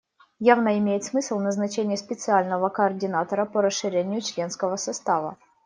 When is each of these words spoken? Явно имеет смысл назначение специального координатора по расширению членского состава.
Явно 0.39 0.75
имеет 0.79 1.03
смысл 1.03 1.37
назначение 1.37 1.95
специального 1.95 2.69
координатора 2.69 3.45
по 3.45 3.61
расширению 3.61 4.21
членского 4.21 4.75
состава. 4.75 5.37